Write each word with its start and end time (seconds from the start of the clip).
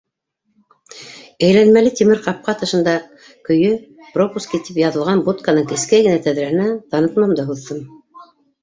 Әйләнмәле 1.47 1.91
тимер 1.99 2.23
ҡапҡа 2.29 2.55
тышында 2.63 2.95
көйө 3.51 3.69
«Пропуски» 4.17 4.63
тип 4.71 4.83
яҙылған 4.85 5.25
будканың 5.31 5.71
кескәй 5.75 6.11
генә 6.11 6.27
тәҙрәһенә 6.29 6.69
танытмамды 6.97 7.49
һуҙҙым. 7.55 7.89